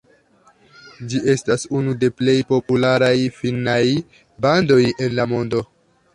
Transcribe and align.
Ĝi 1.11 1.19
estas 1.33 1.65
unu 1.79 1.93
de 2.05 2.09
plej 2.21 2.35
popularaj 2.53 3.11
finnaj 3.37 3.79
bandoj 4.49 4.81
en 4.95 5.17
la 5.21 5.31
mondo. 5.37 5.65